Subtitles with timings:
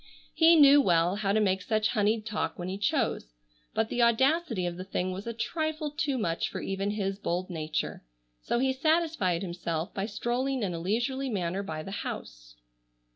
[0.33, 3.33] He knew well how to make such honeyed talk when he chose,
[3.75, 7.51] but the audacity of the thing was a trifle too much for even his bold
[7.51, 8.03] nature,
[8.41, 12.55] so he satisfied himself by strolling in a leisurely manner by the house.